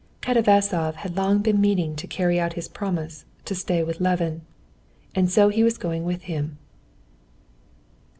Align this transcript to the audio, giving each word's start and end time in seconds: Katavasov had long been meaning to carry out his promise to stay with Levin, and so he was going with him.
Katavasov 0.23 0.95
had 0.95 1.15
long 1.15 1.43
been 1.43 1.61
meaning 1.61 1.95
to 1.97 2.07
carry 2.07 2.39
out 2.39 2.53
his 2.53 2.67
promise 2.67 3.23
to 3.45 3.53
stay 3.53 3.83
with 3.83 4.01
Levin, 4.01 4.41
and 5.13 5.29
so 5.29 5.49
he 5.49 5.61
was 5.63 5.77
going 5.77 6.05
with 6.05 6.23
him. 6.23 6.57